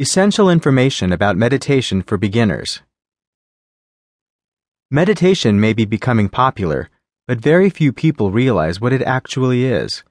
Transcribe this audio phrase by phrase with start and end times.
[0.00, 2.82] Essential information about meditation for beginners.
[4.92, 6.88] Meditation may be becoming popular,
[7.26, 10.04] but very few people realize what it actually is.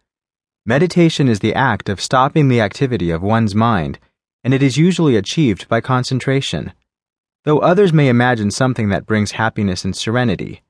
[0.65, 3.97] Meditation is the act of stopping the activity of one's mind,
[4.43, 6.73] and it is usually achieved by concentration,
[7.45, 10.63] though others may imagine something that brings happiness and serenity.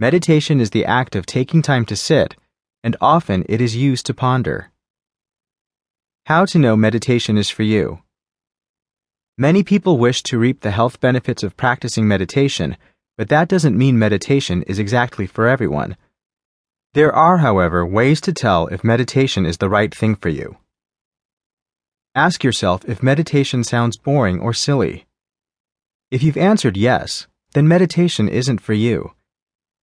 [0.00, 2.34] Meditation is the act of taking time to sit,
[2.82, 4.72] and often it is used to ponder.
[6.26, 8.01] How to know meditation is for you.
[9.38, 12.76] Many people wish to reap the health benefits of practicing meditation,
[13.16, 15.96] but that doesn't mean meditation is exactly for everyone.
[16.92, 20.58] There are, however, ways to tell if meditation is the right thing for you.
[22.14, 25.06] Ask yourself if meditation sounds boring or silly.
[26.10, 29.12] If you've answered yes, then meditation isn't for you.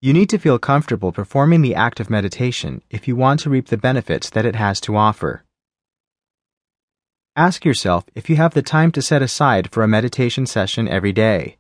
[0.02, 3.68] You need to feel comfortable performing the act of meditation if you want to reap
[3.68, 5.45] the benefits that it has to offer.
[7.38, 11.14] Ask yourself if you have the time to set aside for a meditation session every
[11.14, 11.58] day.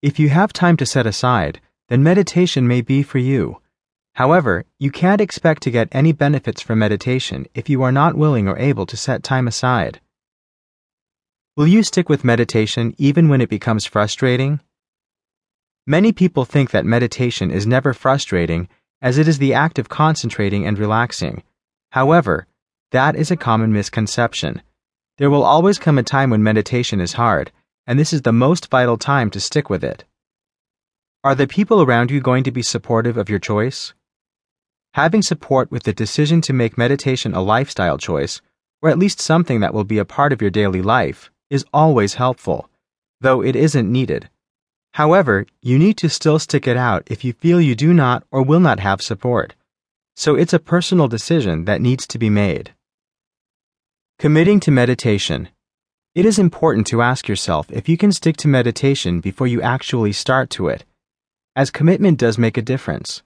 [0.00, 1.60] If you have time to set aside,
[1.90, 3.60] then meditation may be for you.
[4.14, 8.48] However, you can't expect to get any benefits from meditation if you are not willing
[8.48, 10.00] or able to set time aside.
[11.54, 14.60] Will you stick with meditation even when it becomes frustrating?
[15.86, 18.70] Many people think that meditation is never frustrating
[19.02, 21.42] as it is the act of concentrating and relaxing.
[21.90, 22.46] However,
[22.92, 24.60] that is a common misconception.
[25.18, 27.52] There will always come a time when meditation is hard,
[27.86, 30.04] and this is the most vital time to stick with it.
[31.22, 33.92] Are the people around you going to be supportive of your choice?
[34.94, 38.40] Having support with the decision to make meditation a lifestyle choice,
[38.80, 42.14] or at least something that will be a part of your daily life, is always
[42.14, 42.70] helpful,
[43.20, 44.30] though it isn't needed.
[44.94, 48.42] However, you need to still stick it out if you feel you do not or
[48.42, 49.54] will not have support.
[50.16, 52.74] So it's a personal decision that needs to be made.
[54.22, 55.48] Committing to meditation.
[56.14, 60.12] It is important to ask yourself if you can stick to meditation before you actually
[60.12, 60.84] start to it,
[61.56, 63.24] as commitment does make a difference.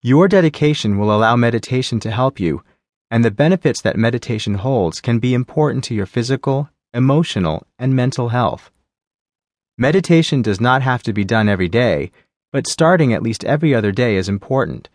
[0.00, 2.64] Your dedication will allow meditation to help you,
[3.10, 8.30] and the benefits that meditation holds can be important to your physical, emotional, and mental
[8.30, 8.70] health.
[9.76, 12.10] Meditation does not have to be done every day,
[12.50, 14.88] but starting at least every other day is important.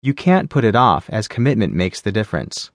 [0.00, 2.70] You can't put it off as commitment makes the difference.